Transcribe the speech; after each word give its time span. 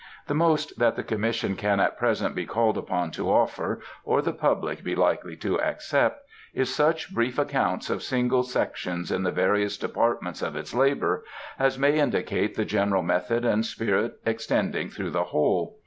The 0.25 0.33
most 0.33 0.79
that 0.79 0.95
the 0.95 1.03
Commission 1.03 1.55
can 1.55 1.79
at 1.79 1.95
present 1.95 2.33
be 2.33 2.47
called 2.47 2.75
upon 2.75 3.11
to 3.11 3.29
offer, 3.29 3.81
or 4.03 4.23
the 4.23 4.33
public 4.33 4.83
be 4.83 4.95
likely 4.95 5.35
to 5.35 5.61
accept, 5.61 6.25
is 6.55 6.73
such 6.73 7.13
brief 7.13 7.37
accounts 7.37 7.87
of 7.87 8.01
single 8.01 8.41
sections 8.41 9.11
in 9.11 9.21
the 9.21 9.31
various 9.31 9.77
departments 9.77 10.41
of 10.41 10.55
its 10.55 10.73
labor, 10.73 11.23
as 11.59 11.77
may 11.77 11.99
indicate 11.99 12.55
the 12.55 12.65
general 12.65 13.03
method 13.03 13.45
and 13.45 13.63
spirit 13.63 14.17
extending 14.25 14.89
through 14.89 15.11
the 15.11 15.25
whole. 15.25 15.77